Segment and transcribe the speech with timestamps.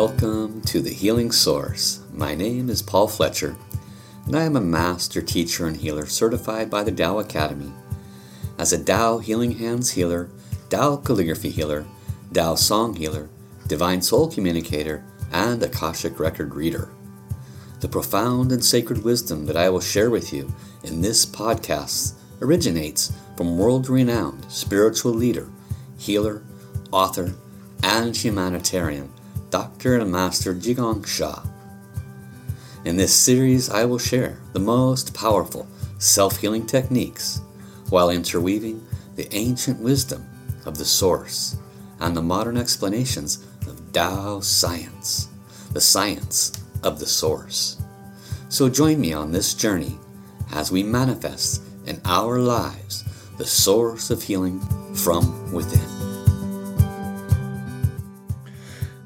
[0.00, 2.04] Welcome to the Healing Source.
[2.14, 3.56] My name is Paul Fletcher,
[4.26, 7.72] and I am a master teacher and healer certified by the Tao Academy.
[8.60, 10.30] As a Tao Healing Hands healer,
[10.70, 11.84] Tao calligraphy healer,
[12.32, 13.28] Tao song healer,
[13.66, 16.90] divine soul communicator, and Akashic record reader.
[17.80, 20.54] The profound and sacred wisdom that I will share with you
[20.84, 25.50] in this podcast originates from world renowned spiritual leader,
[25.98, 26.44] healer,
[26.92, 27.34] author,
[27.82, 29.12] and humanitarian
[29.50, 29.98] Dr.
[29.98, 31.42] and Master Zhi Gang Sha.
[32.84, 35.66] In this series, I will share the most powerful
[35.98, 37.40] self healing techniques
[37.90, 40.26] while interweaving the ancient wisdom
[40.66, 41.56] of the Source
[42.00, 45.28] and the modern explanations of Tao science,
[45.72, 46.52] the science
[46.82, 47.80] of the Source.
[48.48, 49.98] So join me on this journey
[50.52, 53.04] as we manifest in our lives
[53.38, 54.60] the source of healing
[54.94, 55.97] from within.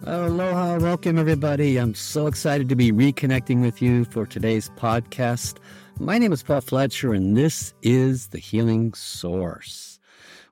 [0.05, 1.77] Aloha, welcome everybody.
[1.77, 5.59] I'm so excited to be reconnecting with you for today's podcast.
[6.01, 10.01] My name is Paul Fletcher, and this is The Healing Source.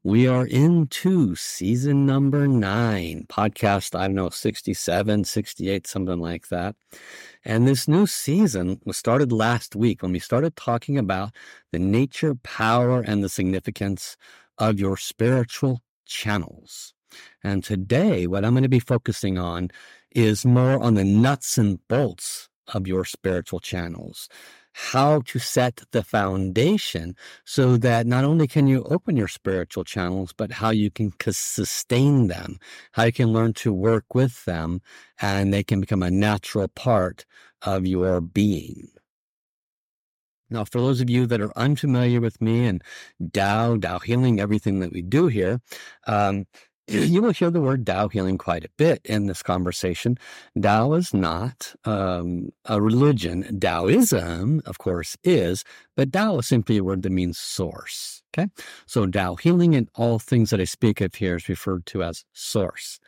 [0.04, 6.76] We are into season number nine, podcast, I don't know, 67, 68, something like that.
[7.44, 11.34] And this new season was started last week when we started talking about
[11.72, 14.16] the nature, power, and the significance
[14.58, 16.94] of your spiritual channels.
[17.42, 19.70] And today, what I'm going to be focusing on
[20.12, 24.28] is more on the nuts and bolts of your spiritual channels.
[24.72, 30.32] How to set the foundation so that not only can you open your spiritual channels,
[30.32, 32.58] but how you can sustain them,
[32.92, 34.80] how you can learn to work with them,
[35.20, 37.26] and they can become a natural part
[37.62, 38.88] of your being.
[40.50, 42.82] Now, for those of you that are unfamiliar with me and
[43.32, 45.60] Tao, Tao healing, everything that we do here,
[46.06, 46.46] um,
[46.90, 50.18] you will hear the word Tao healing quite a bit in this conversation.
[50.60, 53.58] Tao is not um, a religion.
[53.60, 55.64] Taoism, of course, is,
[55.96, 58.22] but Tao is simply a word that means source.
[58.32, 58.48] Okay.
[58.86, 62.24] So Tao healing and all things that I speak of here is referred to as
[62.32, 63.00] source.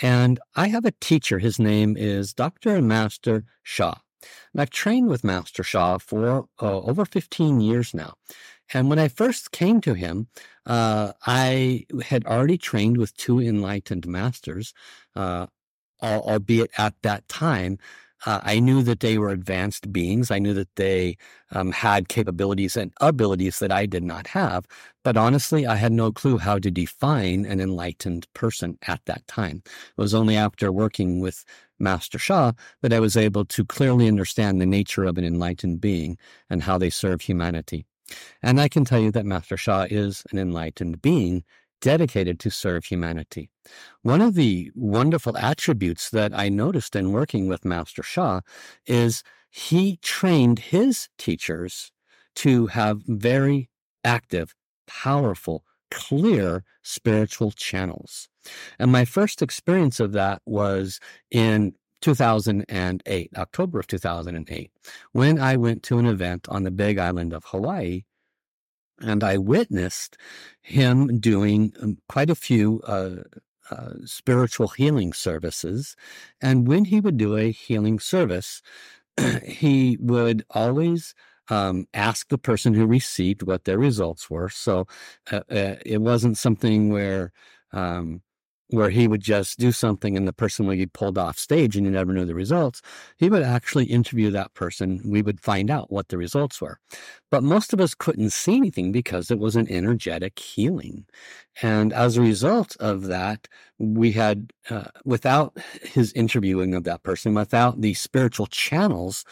[0.00, 1.38] And I have a teacher.
[1.38, 2.76] His name is Dr.
[2.76, 3.94] and Master Sha.
[4.52, 8.14] And I've trained with Master Sha for uh, over 15 years now.
[8.72, 10.28] And when I first came to him,
[10.66, 14.72] uh, I had already trained with two enlightened masters,
[15.16, 15.46] uh,
[16.02, 17.78] albeit at that time,
[18.26, 20.30] uh, I knew that they were advanced beings.
[20.30, 21.16] I knew that they
[21.52, 24.66] um, had capabilities and abilities that I did not have.
[25.04, 29.62] But honestly, I had no clue how to define an enlightened person at that time.
[29.66, 31.44] It was only after working with
[31.78, 36.18] Master Sha that I was able to clearly understand the nature of an enlightened being
[36.50, 37.86] and how they serve humanity.
[38.42, 41.44] And I can tell you that Master Sha is an enlightened being
[41.80, 43.50] dedicated to serve humanity.
[44.02, 48.40] One of the wonderful attributes that I noticed in working with Master Sha
[48.86, 51.90] is he trained his teachers
[52.36, 53.68] to have very
[54.04, 54.54] active,
[54.86, 58.28] powerful, clear spiritual channels.
[58.78, 61.00] And my first experience of that was
[61.30, 64.70] in 2008, October of 2008,
[65.12, 68.02] when I went to an event on the big island of Hawaii.
[69.02, 70.18] And I witnessed
[70.60, 73.22] him doing um, quite a few uh,
[73.70, 75.96] uh, spiritual healing services.
[76.42, 78.60] And when he would do a healing service,
[79.44, 81.14] he would always
[81.48, 84.48] um, ask the person who received what their results were.
[84.48, 84.86] So
[85.30, 87.32] uh, uh it wasn't something where
[87.72, 88.22] um,
[88.70, 91.86] where he would just do something and the person would be pulled off stage and
[91.86, 92.82] you never knew the results.
[93.16, 95.00] He would actually interview that person.
[95.04, 96.78] We would find out what the results were.
[97.30, 101.06] But most of us couldn't see anything because it was an energetic healing.
[101.62, 103.48] And as a result of that,
[103.78, 109.24] we had, uh, without his interviewing of that person, without the spiritual channels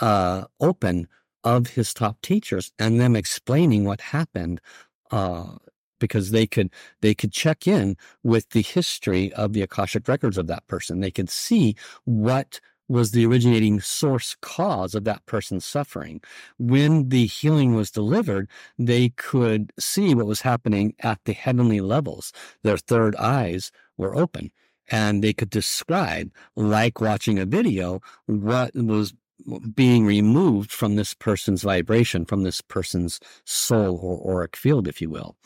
[0.00, 1.08] uh, open
[1.44, 4.60] of his top teachers and them explaining what happened
[5.10, 5.54] uh,
[5.98, 6.70] because they could
[7.00, 11.00] they could check in with the history of the akashic records of that person.
[11.00, 16.20] They could see what was the originating source cause of that person's suffering.
[16.58, 18.48] When the healing was delivered
[18.78, 22.32] they could see what was happening at the heavenly levels.
[22.62, 24.52] Their third eyes were open
[24.88, 29.14] and they could describe like watching a video what was
[29.74, 35.10] being removed from this person's vibration, from this person's soul or auric field, if you
[35.10, 35.36] will.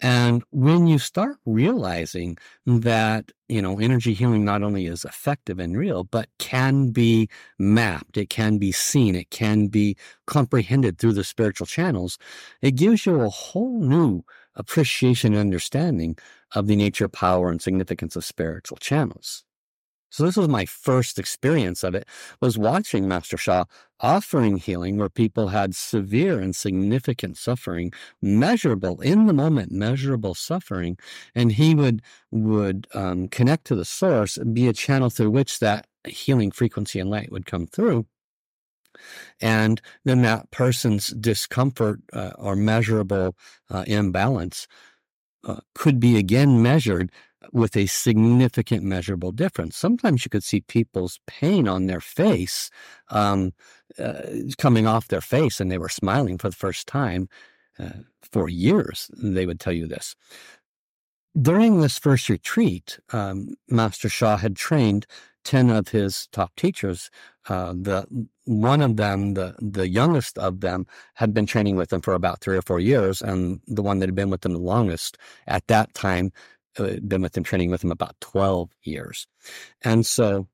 [0.00, 5.76] And when you start realizing that, you know, energy healing not only is effective and
[5.76, 7.28] real, but can be
[7.58, 9.96] mapped, it can be seen, it can be
[10.26, 12.18] comprehended through the spiritual channels,
[12.62, 14.22] it gives you a whole new
[14.54, 16.16] appreciation and understanding
[16.54, 19.44] of the nature, power, and significance of spiritual channels.
[20.10, 22.08] So this was my first experience of it
[22.40, 23.64] was watching Master Sha
[24.00, 30.96] offering healing where people had severe and significant suffering, measurable in the moment, measurable suffering,
[31.34, 35.86] and he would would um, connect to the source, be a channel through which that
[36.06, 38.06] healing frequency and light would come through.
[39.40, 43.36] And then that person's discomfort uh, or measurable
[43.70, 44.66] uh, imbalance
[45.44, 47.12] uh, could be again measured
[47.52, 49.76] with a significant measurable difference.
[49.76, 52.70] Sometimes you could see people's pain on their face
[53.10, 53.52] um,
[53.98, 54.22] uh,
[54.58, 57.28] coming off their face, and they were smiling for the first time
[57.78, 57.90] uh,
[58.32, 59.10] for years.
[59.16, 60.14] They would tell you this.
[61.40, 65.06] During this first retreat, um, Master Sha had trained
[65.44, 67.10] 10 of his top teachers.
[67.48, 68.06] Uh, the
[68.44, 72.40] one of them, the the youngest of them, had been training with him for about
[72.40, 75.66] three or four years, and the one that had been with him the longest at
[75.68, 76.32] that time
[76.78, 79.26] been with him training with him about 12 years.
[79.82, 80.48] And so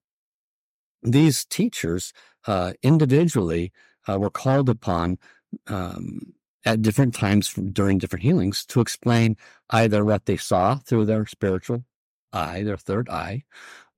[1.03, 2.12] these teachers
[2.47, 3.73] uh, individually
[4.09, 5.19] uh, were called upon
[5.67, 6.35] um,
[6.65, 9.37] at different times during different healings to explain
[9.71, 11.85] either what they saw through their spiritual
[12.32, 13.44] eye, their third eye,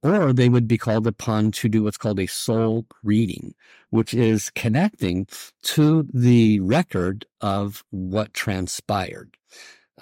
[0.02, 3.54] or they would be called upon to do what's called a soul reading,
[3.90, 5.26] which is connecting
[5.62, 9.36] to the record of what transpired.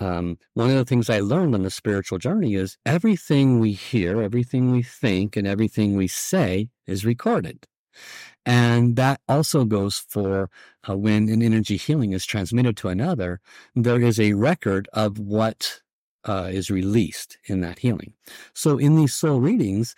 [0.00, 4.20] Um, one of the things I learned on the spiritual journey is everything we hear,
[4.20, 7.66] everything we think, and everything we say is recorded.
[8.44, 10.50] And that also goes for
[10.88, 13.40] uh, when an energy healing is transmitted to another,
[13.74, 15.80] there is a record of what
[16.24, 18.14] uh, is released in that healing.
[18.54, 19.94] So in these soul readings,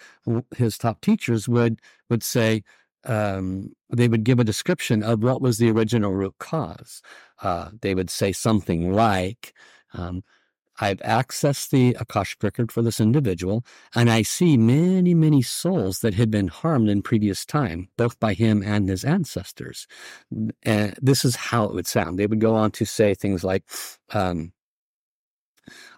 [0.57, 2.63] his top teachers would would say
[3.05, 7.03] um, they would give a description of what was the original root cause.
[7.43, 9.55] Uh, they would say something like,
[9.97, 10.23] um,
[10.79, 13.65] I've accessed the Akashic record for this individual,
[13.95, 18.35] and I see many, many souls that had been harmed in previous time, both by
[18.35, 19.87] him and his ancestors.
[20.63, 22.19] And this is how it would sound.
[22.19, 23.65] They would go on to say things like,
[24.13, 24.53] um,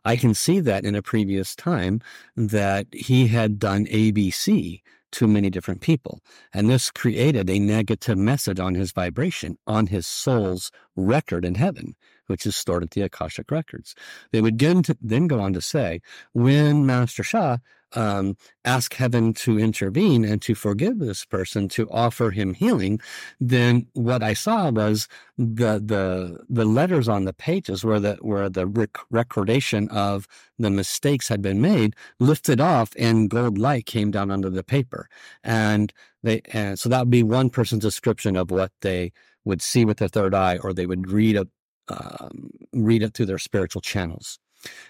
[0.05, 2.01] I can see that in a previous time
[2.37, 4.81] that he had done ABC
[5.13, 6.21] to many different people.
[6.53, 11.95] And this created a negative message on his vibration, on his soul's record in heaven
[12.29, 13.95] which is stored at the Akashic records.
[14.33, 16.01] They would then go on to say,
[16.33, 17.57] when Master Sha
[17.95, 23.01] um, ask heaven to intervene and to forgive this person, to offer him healing,
[23.41, 28.49] then what I saw was the the the letters on the pages where the where
[28.49, 30.27] the rec- recordation of
[30.59, 35.09] the mistakes had been made lifted off, and gold light came down under the paper,
[35.43, 35.93] and
[36.23, 39.13] they and so that would be one person's description of what they
[39.45, 41.47] would see with their third eye, or they would read a,
[41.89, 44.39] um, read it through their spiritual channels.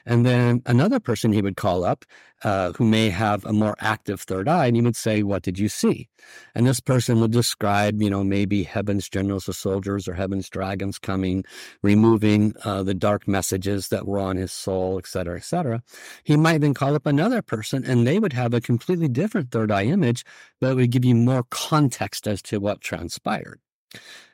[0.06, 2.04] And then another person he would call up
[2.42, 5.58] uh, who may have a more active third eye, and he would say, What did
[5.58, 6.08] you see?
[6.54, 10.98] And this person would describe, you know, maybe heaven's generals or soldiers or heaven's dragons
[10.98, 11.44] coming,
[11.82, 15.82] removing uh, the dark messages that were on his soul, et cetera, et cetera.
[16.24, 19.70] He might then call up another person, and they would have a completely different third
[19.70, 20.24] eye image,
[20.60, 23.60] but would give you more context as to what transpired.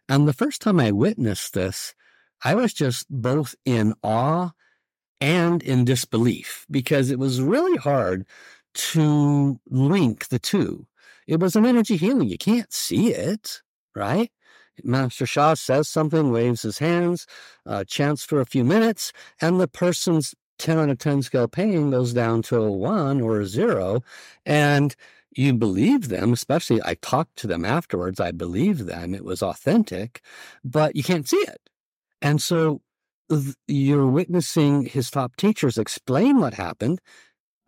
[0.09, 1.95] And the first time I witnessed this,
[2.45, 4.51] I was just both in awe
[5.25, 8.27] and in disbelief because it was really hard
[8.75, 10.87] to link the two.
[11.27, 12.29] It was an energy healing.
[12.29, 13.63] You can't see it,
[13.97, 14.31] right?
[14.83, 17.27] Master Sha says something, waves his hands,
[17.65, 21.91] uh, chants for a few minutes, and the person's 10 on a 10 scale pain
[21.91, 24.03] goes down to a one or a zero.
[24.45, 24.95] And
[25.35, 28.21] you believe them, especially I talked to them afterwards.
[28.21, 29.15] I believe them.
[29.15, 30.21] It was authentic,
[30.63, 31.71] but you can't see it.
[32.21, 32.83] And so
[33.67, 37.01] you're witnessing his top teachers explain what happened,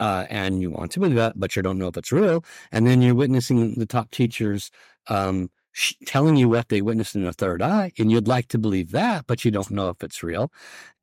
[0.01, 2.45] uh, and you want to believe that, but you don't know if it's real.
[2.73, 4.71] And then you're witnessing the top teachers
[5.09, 8.59] um, sh- telling you what they witnessed in a third eye, and you'd like to
[8.59, 10.53] believe that, but you don't know if it's real.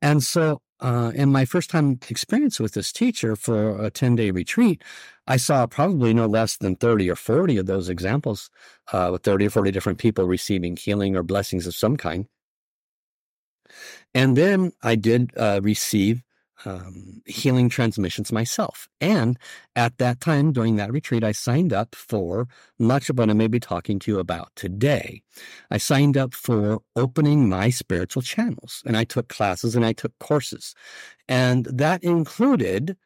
[0.02, 4.30] And so, uh, in my first time experience with this teacher for a 10 day
[4.30, 4.82] retreat,
[5.26, 8.50] I saw probably no less than 30 or 40 of those examples
[8.92, 12.26] uh, with 30 or 40 different people receiving healing or blessings of some kind.
[14.14, 16.22] And then I did uh, receive
[16.64, 18.88] um, healing transmissions myself.
[19.00, 19.38] And
[19.76, 22.46] at that time, during that retreat, I signed up for
[22.78, 25.22] much of what I may be talking to you about today.
[25.70, 30.18] I signed up for opening my spiritual channels, and I took classes and I took
[30.18, 30.74] courses.
[31.28, 32.96] And that included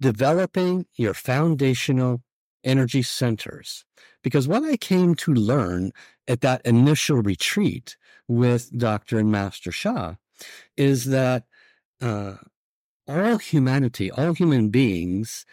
[0.00, 2.22] developing your foundational
[2.64, 3.84] energy centers.
[4.22, 5.92] Because what I came to learn
[6.28, 7.96] at that initial retreat
[8.28, 9.18] with Dr.
[9.18, 10.14] and Master Sha
[10.76, 11.44] is that
[12.00, 12.34] uh,
[13.08, 15.44] all humanity, all human beings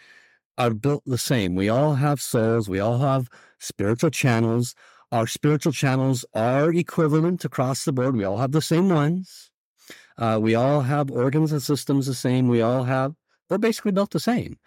[0.56, 1.54] are built the same.
[1.54, 4.74] We all have souls, we all have spiritual channels.
[5.12, 8.16] Our spiritual channels are equivalent across the board.
[8.16, 9.50] We all have the same ones.
[10.16, 12.46] Uh, we all have organs and systems the same.
[12.46, 13.14] We all have,
[13.50, 14.58] we're basically built the same.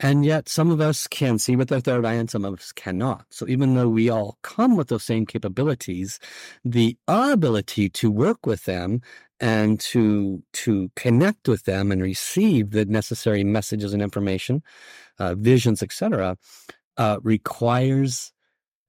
[0.00, 2.72] And yet some of us can see with our third eye and some of us
[2.72, 3.26] cannot.
[3.30, 6.20] So even though we all come with those same capabilities,
[6.64, 9.02] the ability to work with them
[9.40, 14.62] and to to connect with them and receive the necessary messages and information,
[15.18, 16.36] uh, visions, etc.,
[16.96, 18.32] uh, requires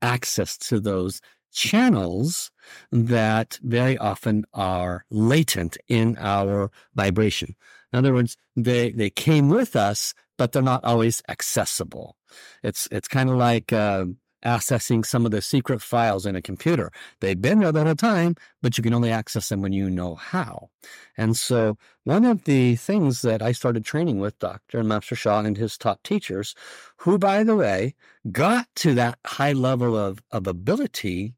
[0.01, 2.51] access to those channels
[2.91, 7.55] that very often are latent in our vibration.
[7.91, 12.15] In other words, they they came with us, but they're not always accessible.
[12.63, 14.05] It's it's kind of like uh,
[14.43, 16.91] accessing some of the secret files in a computer.
[17.19, 20.15] They've been there at a time, but you can only access them when you know
[20.15, 20.69] how.
[21.17, 24.83] And so, one of the things that I started training with Dr.
[24.83, 26.55] Master Sha and his top teachers,
[26.97, 27.95] who, by the way,
[28.31, 31.35] got to that high level of, of ability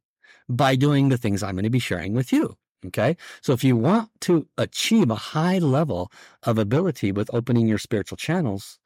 [0.50, 2.58] by doing the things I'm going to be sharing with you.
[2.88, 3.16] Okay.
[3.42, 6.12] So if you want to achieve a high level
[6.44, 8.80] of ability with opening your spiritual channels,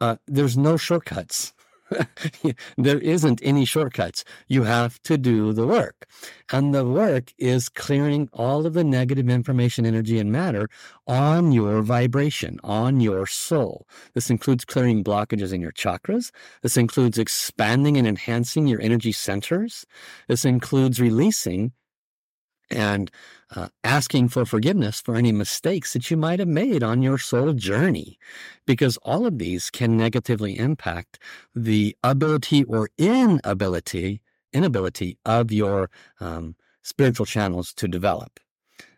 [0.00, 1.52] uh, there's no shortcuts.
[2.78, 4.24] there isn't any shortcuts.
[4.48, 6.06] You have to do the work.
[6.50, 10.68] And the work is clearing all of the negative information, energy, and matter
[11.06, 13.86] on your vibration, on your soul.
[14.14, 16.30] This includes clearing blockages in your chakras.
[16.62, 19.84] This includes expanding and enhancing your energy centers.
[20.28, 21.72] This includes releasing
[22.72, 23.10] and
[23.54, 27.52] uh, asking for forgiveness for any mistakes that you might have made on your soul
[27.52, 28.18] journey,
[28.66, 31.18] because all of these can negatively impact
[31.54, 38.38] the ability or inability inability of your um, spiritual channels to develop.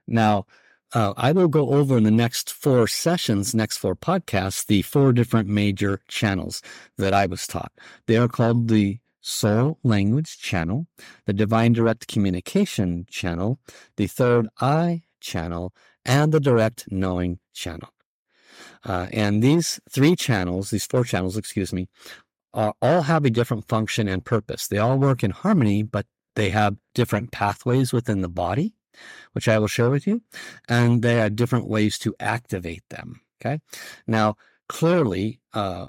[0.06, 0.46] Now,
[0.92, 5.12] uh, I will go over in the next four sessions, next four podcasts, the four
[5.12, 6.62] different major channels
[6.98, 7.72] that I was taught.
[8.06, 10.86] They are called the soul language channel,
[11.24, 13.58] the divine direct communication channel,
[13.96, 15.72] the third eye channel,
[16.04, 17.88] and the direct knowing channel.
[18.84, 21.88] Uh, and these three channels, these four channels, excuse me,
[22.52, 24.68] are, all have a different function and purpose.
[24.68, 28.74] They all work in harmony, but they have different pathways within the body,
[29.32, 30.22] which I will share with you,
[30.68, 33.22] and they are different ways to activate them.
[33.40, 33.60] Okay.
[34.06, 34.36] Now,
[34.68, 35.86] clearly, uh,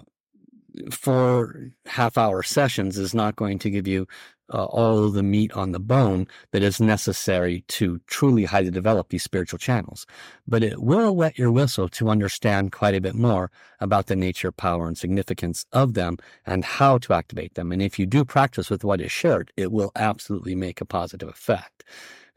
[0.91, 4.07] four half hour sessions is not going to give you
[4.53, 9.23] uh, all the meat on the bone that is necessary to truly highly develop these
[9.23, 10.05] spiritual channels.
[10.47, 14.51] But it will wet your whistle to understand quite a bit more about the nature,
[14.51, 17.71] power, and significance of them and how to activate them.
[17.71, 21.29] And if you do practice with what is shared, it will absolutely make a positive
[21.29, 21.83] effect.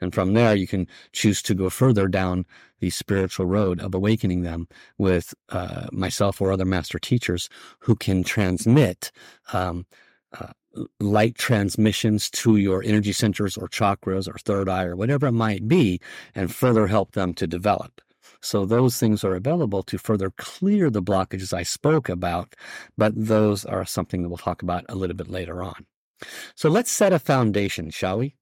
[0.01, 2.47] And from there, you can choose to go further down
[2.81, 7.49] the spiritual road of awakening them with uh, myself or other master teachers
[7.81, 9.11] who can transmit
[9.53, 9.87] um,
[10.39, 10.53] uh,
[11.01, 15.67] light transmissions to your energy centers or chakras or third eye or whatever it might
[15.67, 16.01] be
[16.35, 18.01] and further help them to develop.
[18.41, 22.55] So those things are available to further clear the blockages I spoke about,
[22.97, 25.87] but those are something that we'll talk about a little bit later on.
[26.55, 28.35] So let's set a foundation, shall we?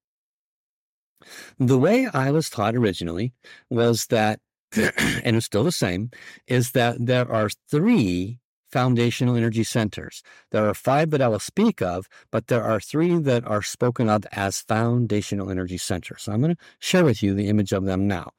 [1.59, 3.33] The way I was taught originally
[3.71, 4.41] was that,
[4.77, 6.11] and it's still the same,
[6.47, 8.41] is that there are three
[8.71, 10.23] foundational energy centers.
[10.51, 14.09] There are five that I will speak of, but there are three that are spoken
[14.09, 16.23] of as foundational energy centers.
[16.23, 18.33] So I'm going to share with you the image of them now.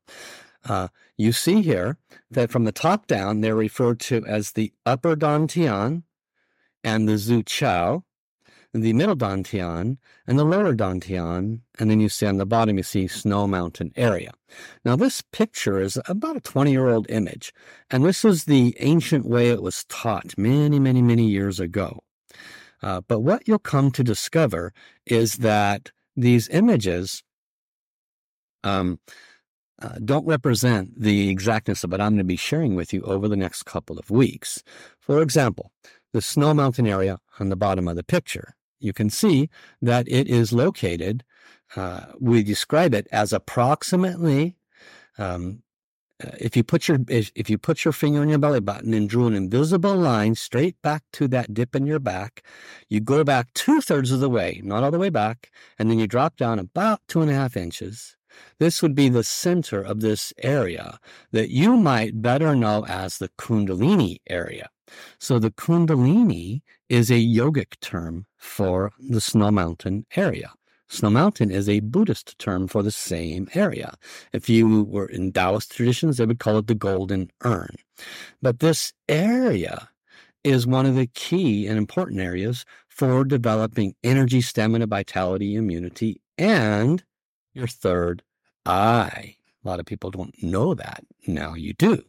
[0.67, 1.97] Uh, you see here
[2.29, 6.03] that from the top down, they're referred to as the upper Dantian
[6.83, 8.03] and the Zu Qiao,
[8.73, 12.83] the middle Dantian and the lower Dantian, and then you see on the bottom, you
[12.83, 14.31] see Snow Mountain area.
[14.83, 17.53] Now, this picture is about a 20 year old image,
[17.89, 22.03] and this was the ancient way it was taught many, many, many years ago.
[22.81, 24.73] Uh, but what you'll come to discover
[25.05, 27.23] is that these images
[28.63, 28.99] um,
[29.81, 33.27] uh, don't represent the exactness of what I'm going to be sharing with you over
[33.27, 34.63] the next couple of weeks.
[34.99, 35.71] For example,
[36.13, 39.49] the Snow Mountain area on the bottom of the picture you can see
[39.81, 41.23] that it is located,
[41.75, 44.55] uh, we describe it as approximately,
[45.17, 45.63] um,
[46.23, 49.07] uh, if you put your if you put your finger on your belly button and
[49.07, 52.43] drew an invisible line straight back to that dip in your back,
[52.89, 55.99] you go back two thirds of the way, not all the way back, and then
[55.99, 58.15] you drop down about two and a half inches.
[58.59, 60.99] This would be the center of this area
[61.31, 64.69] that you might better know as the Kundalini area.
[65.19, 70.51] So the Kundalini is a yogic term for the Snow Mountain area.
[70.89, 73.95] Snow Mountain is a Buddhist term for the same area.
[74.31, 77.75] If you were in Taoist traditions, they would call it the golden urn.
[78.41, 79.89] But this area
[80.43, 87.03] is one of the key and important areas for developing energy, stamina, vitality, immunity, and
[87.53, 88.23] your third
[88.65, 89.35] eye.
[89.63, 91.03] A lot of people don't know that.
[91.27, 92.03] Now you do.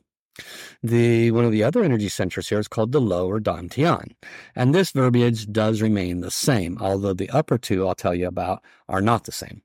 [0.83, 4.13] The one of the other energy centers here is called the lower dantian,
[4.55, 8.63] and this verbiage does remain the same, although the upper two I'll tell you about
[8.89, 9.63] are not the same.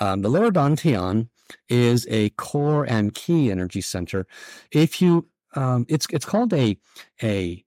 [0.00, 1.28] Um, the lower dantian
[1.68, 4.26] is a core and key energy center.
[4.72, 6.76] If you, um, it's it's called a
[7.22, 7.64] a,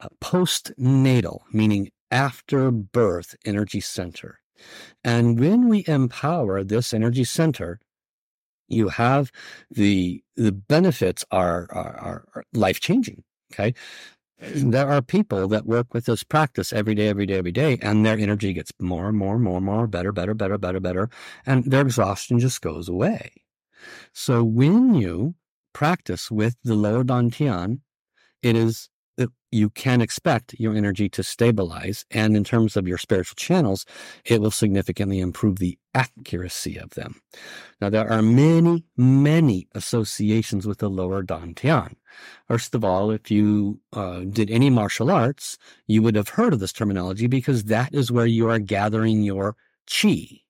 [0.00, 4.38] a postnatal, meaning after birth energy center.
[5.02, 7.80] And when we empower this energy center,
[8.68, 9.30] you have
[9.70, 13.24] the the benefits are are, are life changing.
[13.52, 13.74] Okay,
[14.38, 18.04] there are people that work with this practice every day, every day, every day, and
[18.04, 21.10] their energy gets more and more and more and more better, better, better, better, better,
[21.46, 23.32] and their exhaustion just goes away.
[24.12, 25.34] So when you
[25.72, 27.80] practice with the lower dantian,
[28.42, 28.90] it is
[29.50, 32.04] you can expect your energy to stabilize.
[32.10, 33.84] And in terms of your spiritual channels,
[34.24, 37.20] it will significantly improve the accuracy of them.
[37.80, 41.96] Now, there are many, many associations with the lower Dantian.
[42.48, 46.60] First of all, if you uh, did any martial arts, you would have heard of
[46.60, 50.40] this terminology because that is where you are gathering your chi.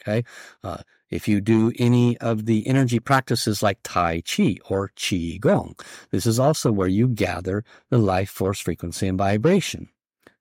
[0.00, 0.24] Okay.
[0.62, 0.78] Uh,
[1.12, 5.76] if you do any of the energy practices like Tai Chi or Qi Gong,
[6.10, 9.88] this is also where you gather the life force frequency and vibration.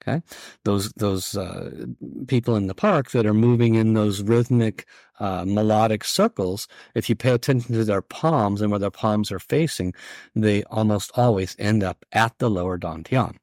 [0.02, 0.24] Okay,
[0.64, 1.86] those those uh,
[2.28, 4.88] people in the park that are moving in those rhythmic,
[5.20, 6.68] uh, melodic circles.
[6.96, 9.94] If you pay attention to their palms and where their palms are facing,
[10.34, 13.36] they almost always end up at the lower dantian.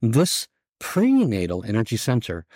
[0.00, 2.46] This prenatal energy center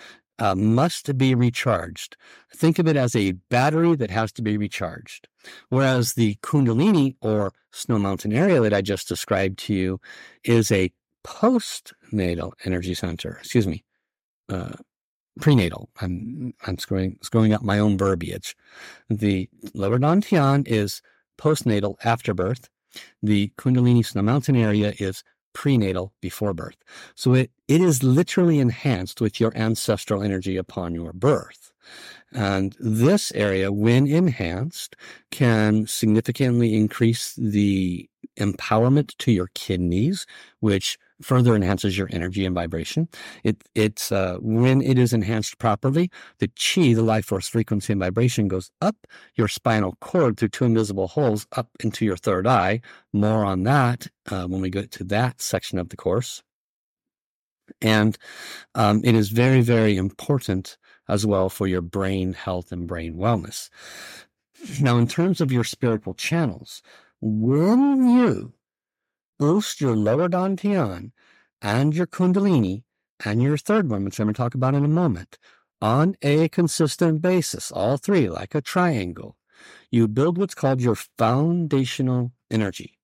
[0.41, 2.17] uh, must be recharged.
[2.55, 5.29] Think of it as a battery that has to be recharged.
[5.69, 10.01] Whereas the Kundalini or Snow Mountain area that I just described to you
[10.43, 10.91] is a
[11.25, 13.37] postnatal energy center.
[13.41, 13.85] Excuse me,
[14.49, 14.73] uh,
[15.41, 15.91] prenatal.
[16.01, 18.57] I'm I'm screwing screwing up my own verbiage.
[19.09, 21.03] The lower dantian is
[21.39, 22.69] postnatal after birth.
[23.23, 26.77] The Kundalini Snow Mountain area is prenatal before birth.
[27.15, 31.73] So it, it is literally enhanced with your ancestral energy upon your birth.
[32.33, 34.95] And this area, when enhanced,
[35.31, 38.09] can significantly increase the
[38.39, 40.27] empowerment to your kidneys,
[40.61, 43.09] which further enhances your energy and vibration.
[43.45, 48.01] It, it's uh, when it is enhanced properly, the chi, the life force frequency and
[48.01, 48.97] vibration goes up
[49.35, 52.81] your spinal cord through two invisible holes up into your third eye.
[53.13, 56.43] More on that uh, when we get to that section of the course.
[57.81, 58.19] And
[58.75, 60.77] um, it is very, very important
[61.09, 63.69] as well for your brain health and brain wellness.
[64.81, 66.83] Now, in terms of your spiritual channels,
[67.21, 68.53] when you
[69.41, 71.13] boost your lower dantian
[71.63, 72.83] and your kundalini
[73.25, 75.39] and your third one, which I'm going to talk about in a moment,
[75.81, 79.37] on a consistent basis, all three like a triangle,
[79.91, 82.99] you build what's called your foundational energy.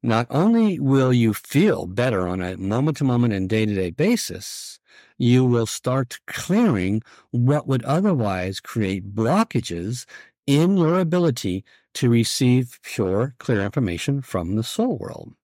[0.00, 3.90] Not only will you feel better on a moment to moment and day to day
[3.90, 4.78] basis,
[5.18, 10.06] you will start clearing what would otherwise create blockages
[10.46, 11.64] in your ability
[11.94, 15.34] to receive pure, clear information from the soul world.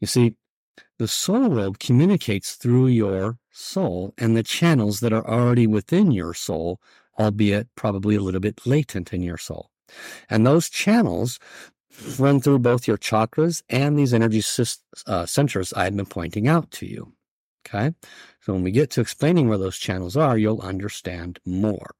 [0.00, 0.34] You see,
[0.98, 6.34] the soul world communicates through your soul and the channels that are already within your
[6.34, 6.80] soul,
[7.18, 9.70] albeit probably a little bit latent in your soul.
[10.28, 11.38] And those channels
[12.18, 14.42] run through both your chakras and these energy
[15.06, 17.12] uh, centers I've been pointing out to you.
[17.66, 17.92] Okay.
[18.40, 21.94] So when we get to explaining where those channels are, you'll understand more.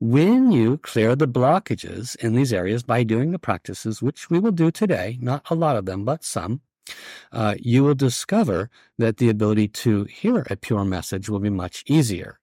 [0.00, 4.52] When you clear the blockages in these areas by doing the practices, which we will
[4.52, 6.62] do today, not a lot of them, but some,
[7.32, 11.84] uh, you will discover that the ability to hear a pure message will be much
[11.86, 12.40] easier.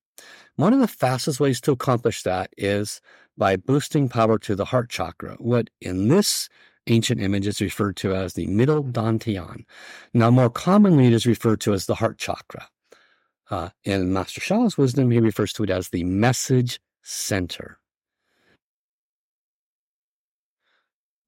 [0.55, 3.01] One of the fastest ways to accomplish that is
[3.37, 6.49] by boosting power to the heart chakra, what in this
[6.87, 9.65] ancient image is referred to as the middle dantian.
[10.13, 12.69] Now, more commonly, it is referred to as the heart chakra.
[13.49, 17.79] Uh, in Master Sha's wisdom, he refers to it as the message center.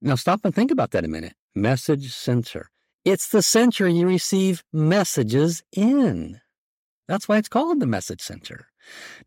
[0.01, 1.33] Now stop and think about that a minute.
[1.55, 2.69] Message center.
[3.05, 6.41] It's the center you receive messages in.
[7.07, 8.67] That's why it's called the message center.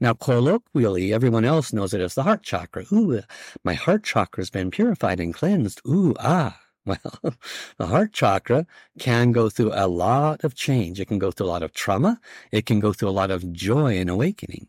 [0.00, 2.84] Now, colloquially, everyone else knows it as the heart chakra.
[2.92, 3.22] Ooh,
[3.64, 5.80] my heart chakra's been purified and cleansed.
[5.86, 6.58] Ooh, ah.
[6.84, 7.34] Well,
[7.78, 8.66] the heart chakra
[8.98, 10.98] can go through a lot of change.
[10.98, 12.18] It can go through a lot of trauma.
[12.50, 14.66] It can go through a lot of joy and awakening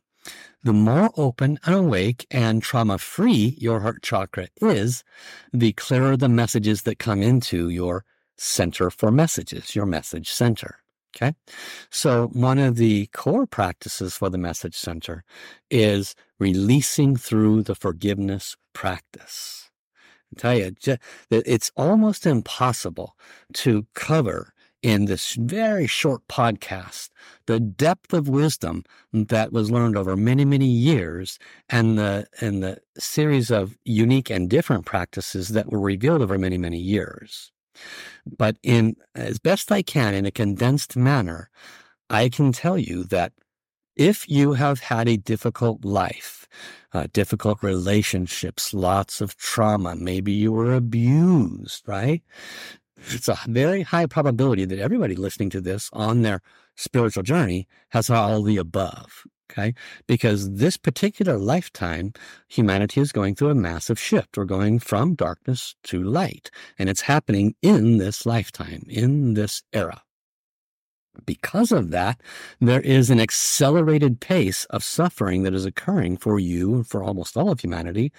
[0.64, 5.04] the more open and awake and trauma free your heart chakra is,
[5.52, 8.06] the clearer the messages that come into your
[8.38, 10.80] center for messages, your message center.
[11.16, 11.36] Okay.
[11.92, 15.24] So one of the core practices for the message center
[15.70, 19.70] is releasing through the forgiveness practice.
[20.36, 20.72] I tell you
[21.30, 23.16] it's almost impossible
[23.54, 24.53] to cover
[24.84, 27.10] in this very short podcast
[27.48, 32.78] the depth of wisdom that was learned over many many years and the and the
[32.98, 37.52] series of unique and different practices that were revealed over many many years
[38.26, 41.50] but in as best I can, in a condensed manner,
[42.10, 43.34] I can tell you that
[43.96, 46.48] if you have had a difficult life,
[46.94, 52.24] uh, difficult relationships, lots of trauma, maybe you were abused, right?
[53.10, 56.42] It's a very high probability that everybody listening to this on their
[56.76, 59.24] spiritual journey has all the above.
[59.52, 59.74] Okay.
[60.08, 62.14] Because this particular lifetime,
[62.48, 64.38] humanity is going through a massive shift.
[64.38, 66.50] We're going from darkness to light.
[66.80, 70.02] And it's happening in this lifetime, in this era.
[71.26, 72.20] Because of that,
[72.60, 77.38] there is an accelerated pace of suffering that is occurring for you and for almost
[77.38, 78.12] all of humanity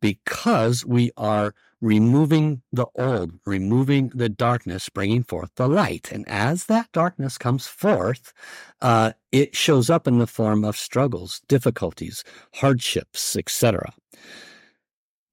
[0.00, 6.10] because we are removing the old, removing the darkness, bringing forth the light.
[6.12, 8.32] And as that darkness comes forth,
[8.80, 13.92] uh, it shows up in the form of struggles, difficulties, hardships, etc.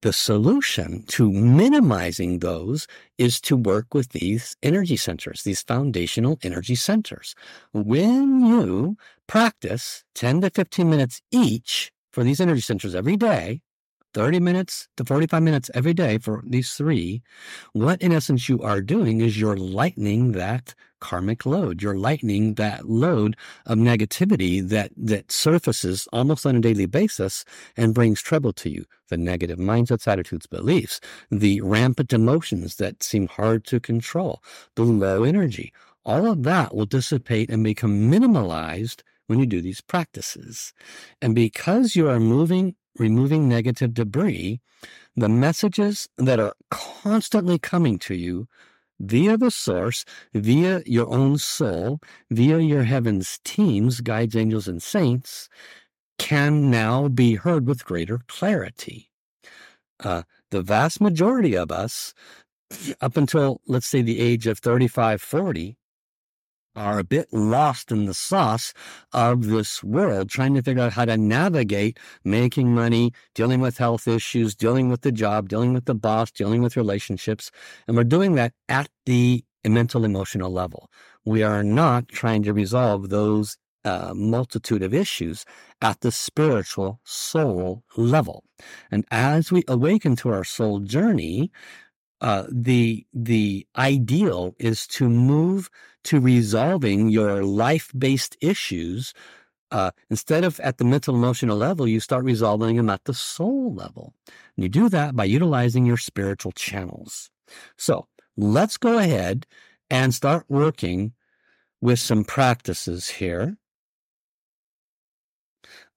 [0.01, 6.75] The solution to minimizing those is to work with these energy centers, these foundational energy
[6.75, 7.35] centers.
[7.73, 13.61] When you practice 10 to 15 minutes each for these energy centers every day,
[14.13, 17.21] 30 minutes to 45 minutes every day for these three,
[17.73, 21.81] what in essence you are doing is you're lightening that karmic load.
[21.81, 27.45] You're lightening that load of negativity that, that surfaces almost on a daily basis
[27.77, 28.85] and brings trouble to you.
[29.09, 30.99] The negative mindsets, attitudes, beliefs,
[31.31, 34.41] the rampant emotions that seem hard to control,
[34.75, 35.73] the low energy.
[36.05, 40.73] All of that will dissipate and become minimalized when you do these practices.
[41.21, 44.59] And because you are moving removing negative debris,
[45.15, 48.47] the messages that are constantly coming to you
[48.99, 55.49] via the source, via your own soul, via your heaven's teams, guides, angels, and saints,
[56.17, 59.09] can now be heard with greater clarity.
[60.03, 62.13] Uh, the vast majority of us,
[63.01, 65.77] up until, let's say, the age of 35, 40,
[66.79, 68.73] are a bit lost in the sauce
[69.11, 74.07] of this world, trying to figure out how to navigate making money, dealing with health
[74.07, 77.51] issues, dealing with the job, dealing with the boss, dealing with relationships.
[77.87, 80.89] And we're doing that at the mental emotional level.
[81.25, 85.45] We are not trying to resolve those uh, multitude of issues
[85.81, 88.43] at the spiritual soul level.
[88.91, 91.51] And as we awaken to our soul journey,
[92.21, 95.69] uh, the the ideal is to move
[96.05, 99.13] to resolving your life based issues.
[99.71, 103.73] Uh, instead of at the mental emotional level, you start resolving them at the soul
[103.73, 104.13] level.
[104.57, 107.29] And you do that by utilizing your spiritual channels.
[107.77, 109.45] So let's go ahead
[109.89, 111.13] and start working
[111.81, 113.57] with some practices here.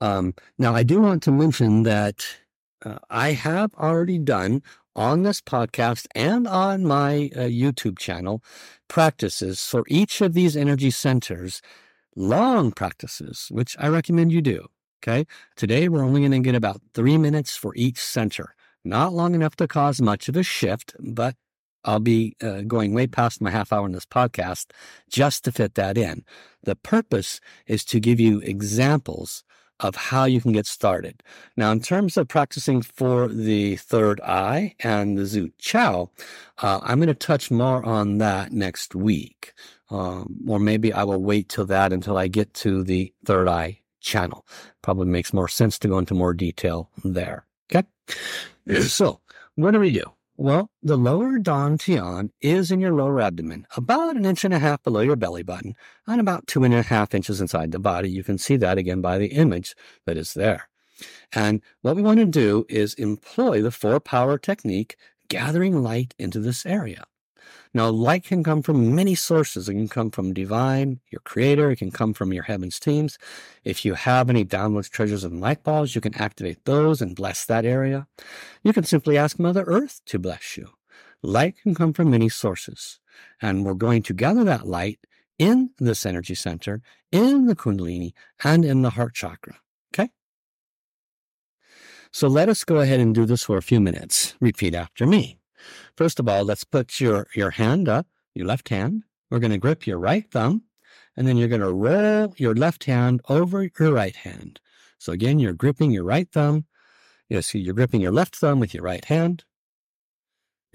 [0.01, 2.27] Um, now, I do want to mention that
[2.85, 4.63] uh, I have already done
[4.95, 8.43] on this podcast and on my uh, YouTube channel
[8.89, 11.63] practices for each of these energy centers,
[12.15, 14.67] long practices, which I recommend you do.
[15.03, 15.27] Okay.
[15.57, 18.55] Today, we're only going to get about three minutes for each center.
[18.85, 21.35] Not long enough to cause much of a shift, but
[21.85, 24.67] I'll be uh, going way past my half hour in this podcast
[25.11, 26.25] just to fit that in.
[26.63, 29.43] The purpose is to give you examples
[29.83, 31.23] of how you can get started.
[31.57, 36.09] Now, in terms of practicing for the third eye and the Zu Qiao,
[36.63, 39.53] uh, I'm going to touch more on that next week.
[39.91, 43.81] Um, or maybe I will wait till that until I get to the third eye
[44.01, 44.47] channel.
[44.81, 47.45] Probably makes more sense to go into more detail there.
[47.71, 47.87] Okay.
[48.87, 49.21] So
[49.57, 50.05] what do we do?
[50.43, 54.83] Well, the lower dantian is in your lower abdomen, about an inch and a half
[54.83, 58.11] below your belly button, and about two and a half inches inside the body.
[58.11, 60.69] You can see that again by the image that is there.
[61.33, 64.97] And what we want to do is employ the four power technique,
[65.29, 67.05] gathering light into this area.
[67.75, 69.69] Now, light can come from many sources.
[69.69, 71.71] It can come from divine, your creator.
[71.71, 73.19] It can come from your heavens teams.
[73.65, 77.47] If you have any downloads, treasures, and light balls, you can activate those and bless
[77.47, 78.07] that area.
[78.63, 80.69] You can simply ask Mother Earth to bless you.
[81.23, 83.01] Light can come from many sources.
[83.41, 85.01] And we're going to gather that light
[85.39, 88.13] in this energy center, in the Kundalini,
[88.45, 89.57] and in the heart chakra.
[89.95, 90.11] Okay?
[92.11, 94.35] So let us go ahead and do this for a few minutes.
[94.41, 95.39] Repeat after me.
[95.97, 99.05] First of all, let's put your, your hand up, your left hand.
[99.31, 100.65] We're going to grip your right thumb.
[101.17, 104.61] and then you're going to roll your left hand over your right hand.
[104.99, 106.67] So again, you're gripping your right thumb.
[107.29, 109.45] Yes, you're gripping your left thumb with your right hand.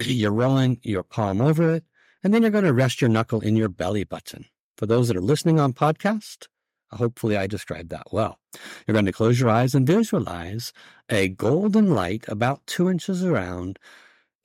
[0.00, 1.84] You're rolling your palm over it,
[2.22, 4.44] and then you're going to rest your knuckle in your belly button.
[4.76, 6.46] For those that are listening on podcast,
[6.92, 8.38] hopefully I described that well.
[8.86, 10.72] You're going to close your eyes and visualize
[11.08, 13.78] a golden light about two inches around,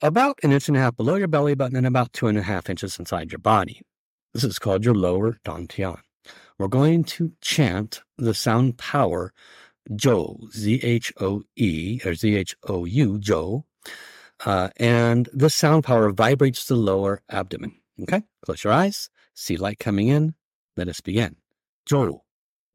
[0.04, 2.42] about an inch and a half below your belly button, and about two and a
[2.42, 3.80] half inches inside your body.
[4.34, 5.98] This is called your lower dantian.
[6.58, 9.32] We're going to chant the sound power
[9.90, 13.64] Zhou, Z H O E, or Z H O U, Zhou.
[14.44, 17.74] Uh, and the sound power vibrates the lower abdomen.
[18.02, 20.34] Okay, close your eyes, see light coming in.
[20.76, 21.36] Let us begin.
[21.88, 22.20] Zhou,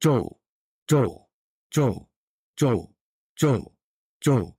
[0.03, 0.37] Zhou,
[0.89, 1.25] Zhou,
[1.75, 2.07] Zhou,
[2.59, 2.87] Zhou,
[3.39, 3.71] Zhou,
[4.23, 4.55] Zhou,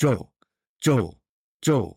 [0.00, 0.28] Zhou,
[0.84, 1.14] Zhou,
[1.64, 1.96] Zhou,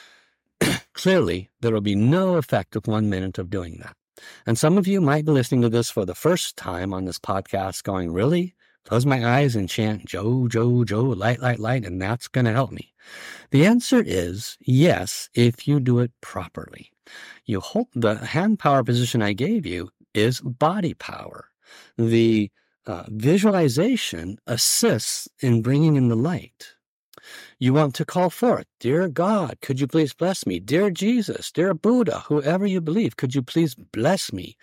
[1.01, 3.95] Clearly, there will be no effect of one minute of doing that.
[4.45, 7.17] And some of you might be listening to this for the first time on this
[7.17, 8.53] podcast going, Really?
[8.85, 12.51] Close my eyes and chant Joe, Joe, Joe, light, light, light, and that's going to
[12.51, 12.93] help me.
[13.49, 16.91] The answer is yes, if you do it properly.
[17.45, 21.47] You hold the hand power position I gave you is body power.
[21.97, 22.51] The
[22.85, 26.75] uh, visualization assists in bringing in the light.
[27.61, 30.59] You want to call forth, Dear God, could you please bless me?
[30.59, 34.57] Dear Jesus, dear Buddha, whoever you believe, could you please bless me?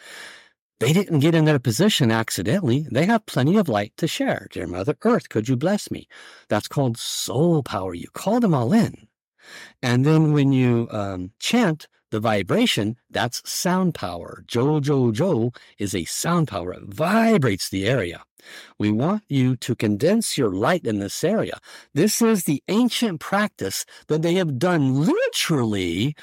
[0.81, 2.89] They didn't get in their position accidentally.
[2.91, 4.49] They have plenty of light to share.
[4.51, 6.09] Dear Mother Earth, could you bless me?
[6.49, 7.95] That's called soul power.
[7.95, 9.07] You call them all in.
[9.81, 14.44] And then when you um, chant the vibration, that's sound power.
[14.47, 16.73] Jo, jo, jo is a sound power.
[16.73, 18.23] It vibrates the area.
[18.79, 21.59] We want you to condense your light in this area.
[21.94, 26.14] This is the ancient practice that they have done literally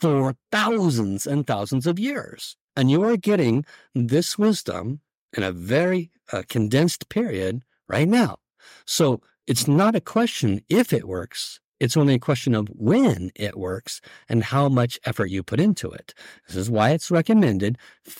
[0.00, 2.56] for thousands and thousands of years.
[2.76, 5.00] And you are getting this wisdom
[5.36, 8.38] in a very uh, condensed period right now.
[8.84, 11.60] So it's not a question if it works.
[11.80, 15.90] It's only a question of when it works and how much effort you put into
[15.90, 16.12] it.
[16.46, 17.78] This is why it's recommended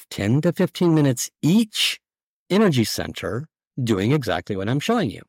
[0.09, 2.01] 10 to 15 minutes each
[2.49, 3.47] energy center
[3.83, 5.23] doing exactly what I'm showing you.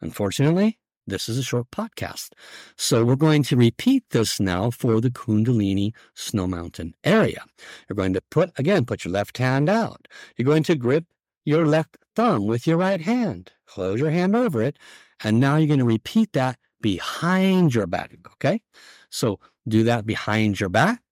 [0.00, 2.32] Unfortunately, this is a short podcast.
[2.76, 7.44] So we're going to repeat this now for the Kundalini Snow Mountain area.
[7.88, 10.06] You're going to put, again, put your left hand out.
[10.36, 11.06] You're going to grip
[11.44, 13.52] your left thumb with your right hand.
[13.66, 14.78] Close your hand over it.
[15.24, 18.12] And now you're going to repeat that behind your back.
[18.34, 18.62] Okay.
[19.10, 21.02] So do that behind your back.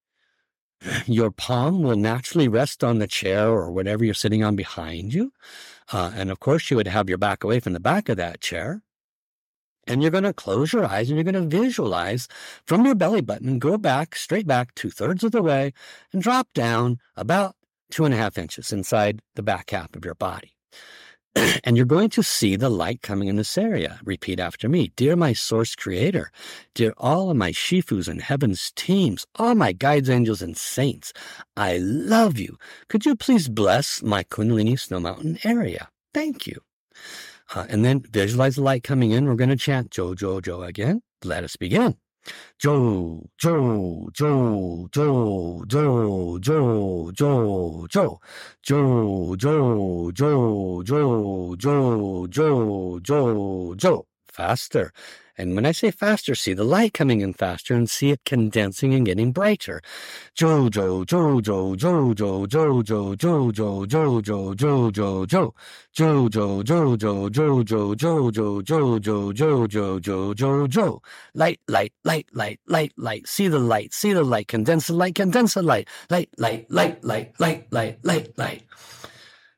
[1.07, 5.33] Your palm will naturally rest on the chair or whatever you're sitting on behind you.
[5.93, 8.41] Uh, and of course, you would have your back away from the back of that
[8.41, 8.83] chair.
[9.87, 12.27] And you're going to close your eyes and you're going to visualize
[12.67, 15.73] from your belly button, go back, straight back two thirds of the way,
[16.13, 17.55] and drop down about
[17.91, 20.57] two and a half inches inside the back half of your body.
[21.64, 24.01] and you're going to see the light coming in this area.
[24.05, 24.92] Repeat after me.
[24.96, 26.31] Dear my source creator,
[26.75, 31.12] dear all of my Shifus and heaven's teams, all my guides, angels, and saints,
[31.57, 32.57] I love you.
[32.88, 35.88] Could you please bless my Kundalini Snow Mountain area?
[36.14, 36.61] Thank you.
[37.55, 39.27] Uh, and then visualize the light coming in.
[39.27, 41.03] We're going to chant Jo, Jo, Jo again.
[41.22, 41.96] Let us begin.
[42.59, 42.73] Jo,
[43.43, 48.21] Jo, Jo, Jo, Jo, Jo, Jo, Jo,
[48.62, 54.16] Jo, Jo, Jo, Jo, Jo, Jo, Jo, Jo.
[54.37, 54.92] Faster.
[55.38, 58.92] And when I say faster, see the light coming in faster and see it condensing
[58.92, 59.81] and getting brighter.
[60.38, 62.14] Jojo, Jojo, Jojo,
[62.46, 65.55] Jojo, Jojo, Jojo, Jojo, Jo.
[65.96, 70.01] Jojo, Jojo, Jojo, Jojo, Jojo, Jojo,
[70.35, 71.03] Jojo, Jo.
[71.33, 73.27] Light, light, light, light, light, light.
[73.27, 75.88] See the light, see the light, condense the light, condense the light.
[76.11, 78.64] Light, light, light, light, light, light, light, light.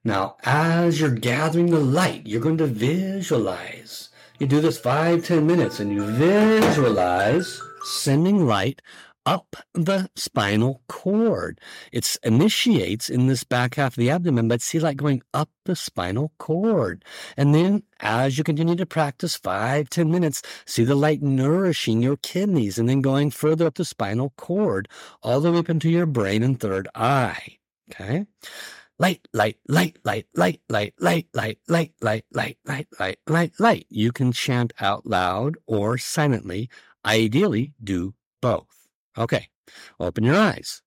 [0.05, 4.08] Now, as you're gathering the light, you're going to visualize
[4.39, 8.81] you do this five, ten minutes and you visualize sending light
[9.27, 11.61] up the spinal cord.
[11.93, 15.77] It initiates in this back half of the abdomen, but see light going up the
[15.77, 17.05] spinal cord.
[17.37, 22.17] And then as you continue to practice five, ten minutes, see the light nourishing your
[22.17, 24.89] kidneys and then going further up the spinal cord,
[25.23, 27.59] all the way up into your brain and third eye.
[27.91, 28.25] Okay.
[28.99, 33.87] Light, light, light, light, light, light, light, light, light, light, light, light, light, light, light.
[33.89, 36.69] You can chant out loud or silently.
[37.05, 38.89] Ideally, do both.
[39.17, 39.49] Okay,
[40.01, 40.83] open your eyes.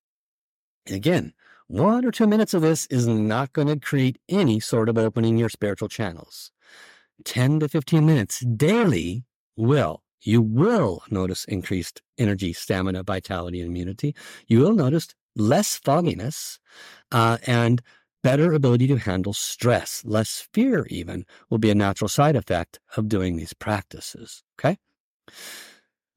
[0.90, 1.34] Again,
[1.68, 5.38] one or two minutes of this is not going to create any sort of opening
[5.38, 6.52] your spiritual channels.
[7.24, 9.24] 10 to 15 minutes daily
[9.56, 10.04] will.
[10.22, 14.16] You will notice increased energy, stamina, vitality, and immunity.
[14.48, 16.60] You will notice less fogginess
[17.12, 17.82] uh, and
[18.24, 20.04] better ability to handle stress.
[20.06, 24.44] Less fear, even, will be a natural side effect of doing these practices.
[24.60, 24.78] Okay?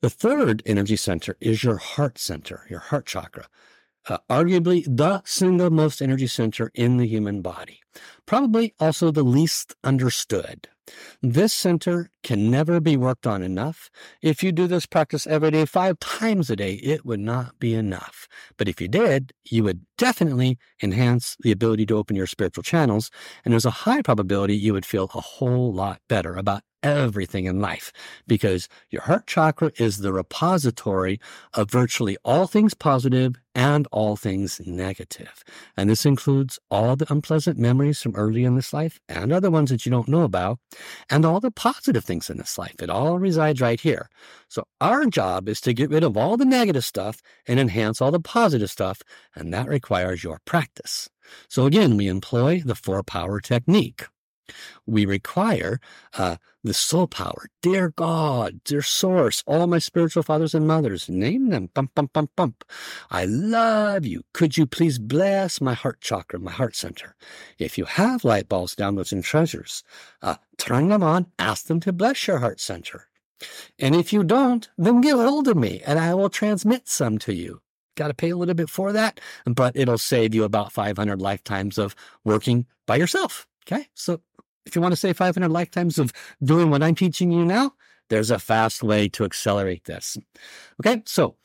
[0.03, 3.47] The third energy center is your heart center, your heart chakra
[4.09, 7.81] uh, arguably the single most energy center in the human body,
[8.27, 10.69] probably also the least understood.
[11.23, 13.91] This center can never be worked on enough.
[14.23, 17.75] If you do this practice every day, five times a day, it would not be
[17.75, 18.29] enough.
[18.57, 23.11] But if you did, you would definitely enhance the ability to open your spiritual channels,
[23.45, 27.61] and there's a high probability you would feel a whole lot better about everything in
[27.61, 27.93] life
[28.29, 31.19] because your heart chakra is the repository
[31.55, 35.43] of virtually all things positive and all things negative.
[35.77, 39.71] And this includes all the unpleasant memories from early in this life and other ones
[39.71, 40.59] that you don't know about,
[41.09, 42.75] and all the positive things in this life.
[42.83, 44.09] It all resides right here.
[44.49, 48.11] So our job is to get rid of all the negative stuff and enhance all
[48.11, 49.01] the positive stuff,
[49.35, 51.09] and that requires your practice.
[51.49, 54.05] So again, we employ the four power technique.
[54.87, 55.81] We require
[56.17, 61.51] uh, the soul power, dear God, dear source, all my spiritual fathers and mothers, name
[61.51, 62.65] them, bump, bump, bump, bump.
[63.11, 64.23] I love you.
[64.33, 67.17] Could you please bless my heart chakra, my heart center?
[67.59, 69.83] If you have light bulbs, downloads, and treasures,
[70.23, 73.09] uh, turn them on, ask them to bless your heart center.
[73.79, 77.35] And if you don't, then get hold of me and I will transmit some to
[77.35, 77.61] you.
[77.97, 81.79] Got to pay a little bit for that, but it'll save you about 500 lifetimes
[81.79, 83.47] of working by yourself.
[83.67, 83.89] Okay.
[83.95, 84.21] So
[84.67, 87.73] if you want to save 500 lifetimes of doing what I'm teaching you now,
[88.11, 90.17] there's a fast way to accelerate this.
[90.81, 91.37] Okay, so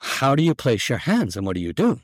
[0.00, 2.00] how do you place your hands and what do you do?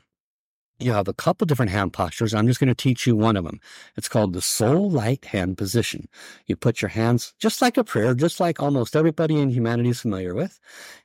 [0.79, 2.33] You have a couple different hand postures.
[2.33, 3.59] I'm just going to teach you one of them.
[3.95, 6.09] It's called the soul light hand position.
[6.47, 10.01] You put your hands just like a prayer, just like almost everybody in humanity is
[10.01, 10.59] familiar with,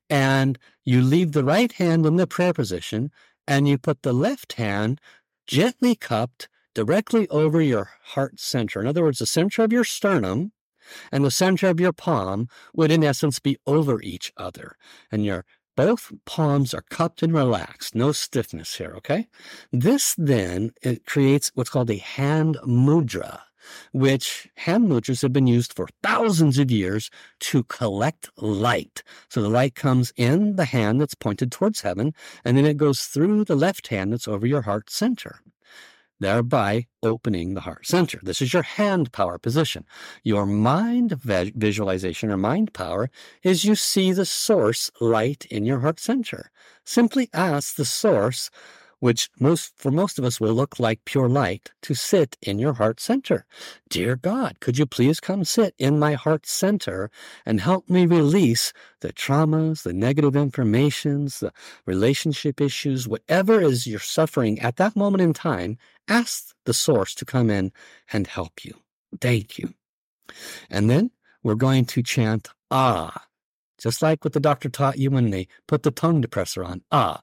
[0.08, 3.10] and you leave the right hand in the prayer position
[3.46, 5.00] and you put the left hand
[5.46, 8.80] gently cupped directly over your heart center.
[8.80, 10.52] In other words, the center of your sternum
[11.12, 14.76] and the center of your palm would, in essence, be over each other.
[15.10, 15.44] And your
[15.76, 19.28] both palms are cupped and relaxed, no stiffness here, okay?
[19.70, 23.42] This then it creates what's called a hand mudra,
[23.92, 29.04] which hand mudras have been used for thousands of years to collect light.
[29.28, 32.12] So the light comes in the hand that's pointed towards heaven,
[32.44, 35.42] and then it goes through the left hand that's over your heart center
[36.20, 38.18] thereby opening the heart center.
[38.22, 39.84] This is your hand power position.
[40.22, 43.10] Your mind visualization or mind power
[43.42, 46.50] is you see the source light in your heart center.
[46.84, 48.50] Simply ask the source
[49.00, 52.74] which most for most of us will look like pure light, to sit in your
[52.74, 53.46] heart center.
[53.88, 57.10] Dear God, could you please come sit in my heart center
[57.46, 61.52] and help me release the traumas, the negative informations, the
[61.86, 67.24] relationship issues, whatever is you're suffering at that moment in time, ask the source to
[67.24, 67.72] come in
[68.12, 68.74] and help you.
[69.20, 69.74] Thank you.
[70.70, 71.10] And then
[71.42, 73.24] we're going to chant Ah,
[73.78, 76.82] just like what the doctor taught you when they put the tongue depressor on.
[76.92, 77.20] Ah,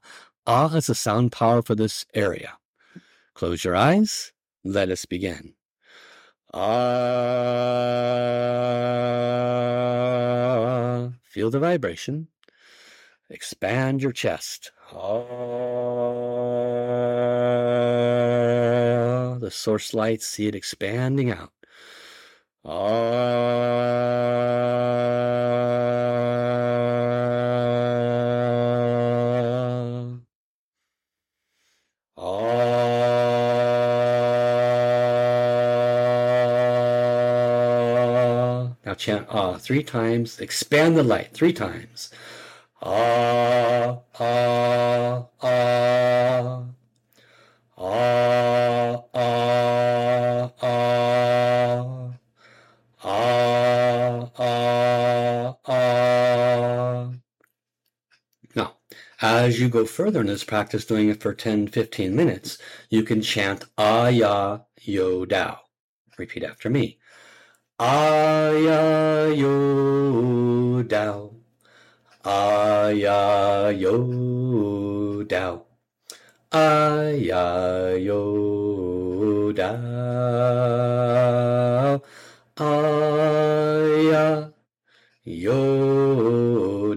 [0.48, 2.56] Ah has a sound power for this area.
[3.34, 4.32] Close your eyes.
[4.64, 5.54] Let us begin.
[6.54, 6.60] Ah.
[11.24, 12.28] Feel the vibration.
[13.28, 14.70] Expand your chest.
[14.92, 15.26] Ah.
[19.40, 21.52] The source light, see it expanding out.
[22.64, 24.45] Ah.
[38.98, 40.40] Chant ah three times.
[40.40, 42.10] Expand the light three times.
[42.82, 46.64] Ah, ah, ah.
[47.78, 52.12] Ah, ah, ah.
[53.02, 57.12] Ah, ah, ah.
[58.56, 58.78] Now,
[59.22, 62.58] as you go further in this practice, doing it for 10, 15 minutes,
[62.90, 65.58] you can chant Ah, Ya, Yo, Dao.
[66.18, 66.98] Repeat after me.
[67.78, 69.52] Ayayo
[70.88, 71.36] Dow.
[72.24, 74.00] Ayayo
[75.28, 75.66] Dow.
[76.52, 78.22] Ayayo
[79.54, 79.76] Dow.
[82.56, 83.28] Ayayo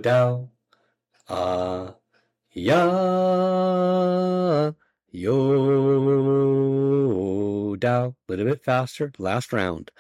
[0.02, 0.50] Dow.
[1.28, 1.90] Ayayo
[7.80, 8.16] Dow.
[8.28, 9.12] A little bit faster.
[9.18, 9.92] Last round.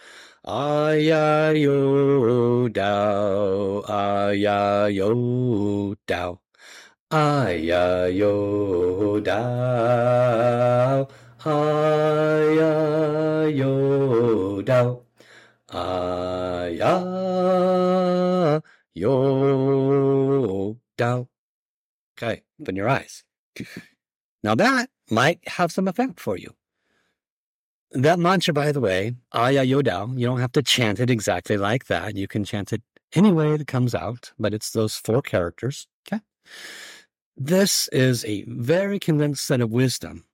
[0.45, 3.83] Ah ya yo dao.
[3.87, 6.39] Ah ya yo dao.
[7.11, 11.07] Ah ya yo dao.
[11.45, 12.71] Ah ya
[13.51, 15.05] yo dao.
[15.69, 16.93] Ah ya
[18.95, 19.15] yo
[20.97, 21.27] dao.
[22.17, 23.23] Okay, open your eyes.
[24.43, 26.55] Now that might have some effect for you.
[27.91, 31.87] That mantra, by the way, Aya Yodao, you don't have to chant it exactly like
[31.87, 32.15] that.
[32.15, 32.83] You can chant it
[33.13, 35.87] any way that comes out, but it's those four characters.
[36.07, 36.21] Okay.
[37.35, 40.25] This is a very condensed set of wisdom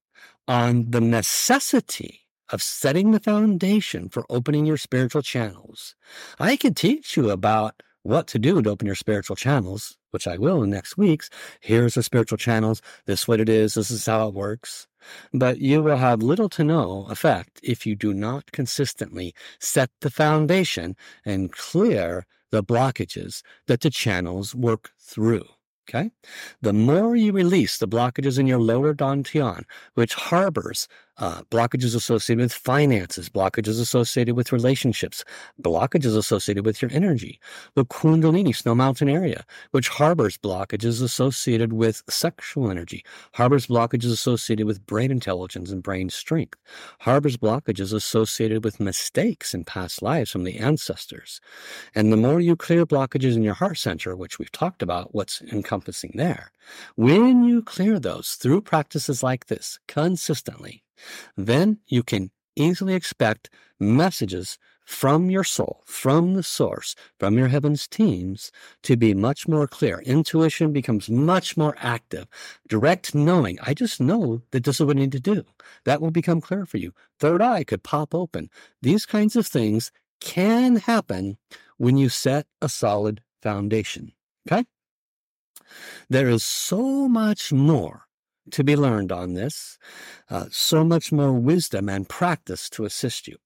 [0.48, 5.96] on the necessity of setting the foundation for opening your spiritual channels.
[6.40, 10.38] I could teach you about what to do to open your spiritual channels, which I
[10.38, 11.30] will in next week's.
[11.60, 12.82] Here's the spiritual channels.
[13.06, 13.74] This is what it is.
[13.74, 14.88] This is how it works.
[15.34, 20.10] But you will have little to no effect if you do not consistently set the
[20.10, 20.96] foundation
[21.26, 25.46] and clear the blockages that the channels work through.
[25.90, 26.12] Okay?
[26.62, 30.88] The more you release the blockages in your lower dantian, which harbors
[31.18, 35.24] uh, blockages associated with finances, blockages associated with relationships,
[35.62, 37.40] blockages associated with your energy.
[37.76, 43.04] The Kundalini Snow Mountain area, which harbors blockages associated with sexual energy,
[43.34, 46.60] harbors blockages associated with brain intelligence and brain strength,
[47.00, 51.40] harbors blockages associated with mistakes in past lives from the ancestors.
[51.94, 55.42] And the more you clear blockages in your heart center, which we've talked about what's
[55.42, 56.52] encompassing there,
[56.96, 60.85] when you clear those through practices like this consistently,
[61.36, 67.88] then you can easily expect messages from your soul, from the source, from your heavens
[67.88, 68.52] teams
[68.84, 70.00] to be much more clear.
[70.02, 72.28] Intuition becomes much more active.
[72.68, 75.44] Direct knowing, I just know that this is what I need to do.
[75.86, 76.94] That will become clear for you.
[77.20, 78.50] Third eye could pop open.
[78.82, 79.92] These kinds of things
[80.22, 81.38] can happen
[81.78, 84.14] when you set a solid foundation.
[84.48, 84.66] Okay?
[86.10, 88.05] There is so much more
[88.52, 89.78] to be learned on this,
[90.30, 93.38] uh, so much more wisdom and practice to assist you.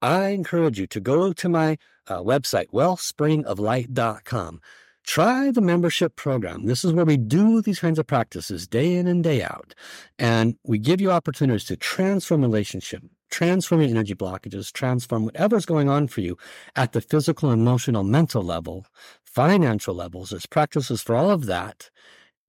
[0.00, 4.60] I encourage you to go to my uh, website, wellspringoflight.com.
[5.04, 6.66] Try the membership program.
[6.66, 9.74] This is where we do these kinds of practices day in and day out.
[10.18, 15.88] And we give you opportunities to transform relationship, transform your energy blockages, transform whatever's going
[15.88, 16.36] on for you
[16.76, 18.84] at the physical, emotional, mental level,
[19.24, 20.30] financial levels.
[20.30, 21.90] There's practices for all of that.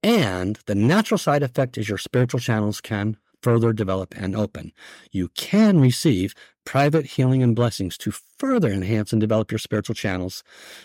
[0.01, 4.71] And the natural side effect is your spiritual channels can further develop and open.
[5.11, 6.33] You can receive
[6.65, 10.43] private healing and blessings to further enhance and develop your spiritual channels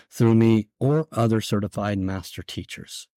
[0.09, 3.07] through me or other certified master teachers.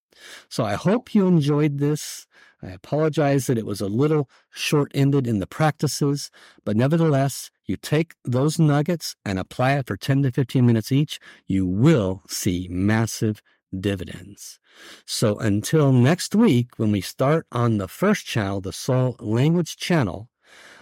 [0.49, 2.27] So I hope you enjoyed this.
[2.61, 6.29] I apologize that it was a little short ended in the practices,
[6.65, 11.19] but nevertheless, you take those nuggets and apply it for 10 to 15 minutes each,
[11.47, 13.41] you will see massive
[13.77, 14.59] dividends.
[15.05, 20.29] So until next week, when we start on the first channel, the Soul Language channel,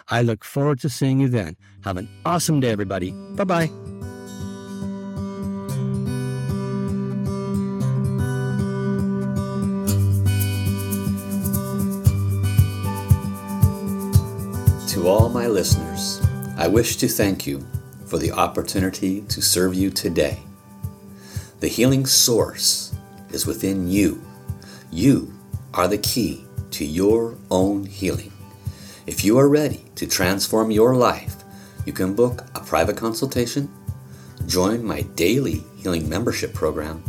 [0.10, 1.58] I look forward to seeing you then.
[1.84, 3.12] Have an awesome day, everybody.
[3.36, 3.72] Bye bye.
[14.90, 16.22] To all my listeners,
[16.58, 17.66] I wish to thank you
[18.06, 20.40] for the opportunity to serve you today.
[21.60, 22.94] The healing source
[23.32, 24.22] is within you.
[24.92, 25.34] You
[25.74, 28.32] are the key to your own healing.
[29.08, 31.36] If you are ready to transform your life,
[31.84, 33.72] you can book a private consultation,
[34.46, 37.04] join my daily healing membership program,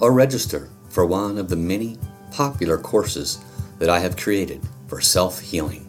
[0.00, 1.98] or register for one of the many
[2.30, 3.44] popular courses
[3.78, 5.86] that I have created for self healing.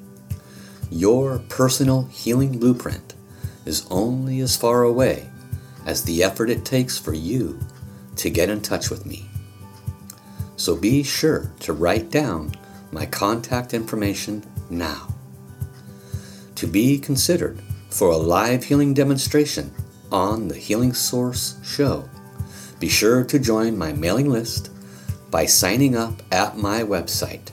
[0.89, 3.13] Your personal healing blueprint
[3.65, 5.29] is only as far away
[5.85, 7.57] as the effort it takes for you
[8.17, 9.29] to get in touch with me.
[10.55, 12.55] So be sure to write down
[12.91, 15.07] my contact information now.
[16.55, 19.73] To be considered for a live healing demonstration
[20.11, 22.07] on the Healing Source show,
[22.79, 24.69] be sure to join my mailing list
[25.31, 27.49] by signing up at my website,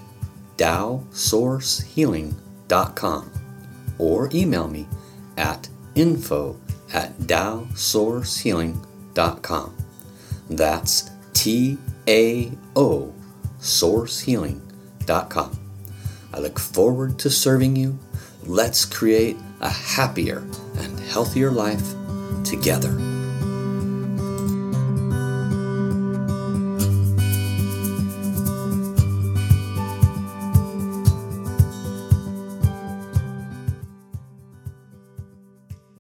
[0.59, 3.31] TaoSourceHealing.com,
[3.99, 4.87] or email me
[5.37, 6.61] at info
[6.93, 9.80] at TaoSourceHealing.com.
[10.51, 13.15] That's T A O
[13.61, 15.59] sourcehealing.com.
[16.33, 17.99] I look forward to serving you.
[18.45, 20.39] Let's create a happier
[20.79, 21.95] and healthier life
[22.45, 23.20] together.